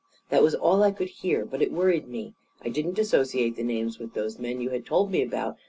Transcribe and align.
That 0.29 0.41
was 0.41 0.55
all 0.55 0.81
I 0.81 0.89
could 0.89 1.09
hear. 1.09 1.45
But 1.45 1.61
it 1.61 1.71
worried 1.71 2.07
me. 2.07 2.33
I 2.65 2.69
didn't 2.69 2.97
associate 2.97 3.55
the 3.55 3.61
names 3.63 3.99
with 3.99 4.15
those 4.15 4.39
men 4.39 4.59
you 4.59 4.71
had 4.71 4.83
told 4.83 5.11
me 5.11 5.21
about. 5.21 5.57